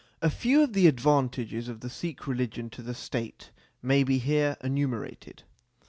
A 0.23 0.31
few 0.31 0.63
of 0.63 0.73
the 0.73 0.87
advantages 0.87 1.67
of 1.69 1.81
the 1.81 1.87
Sikh 1.87 2.25
religion 2.25 2.71
to 2.71 2.81
the 2.81 2.95
State 2.95 3.51
may 3.83 4.03
be 4.03 4.17
here 4.17 4.57
enumerated. 4.63 5.43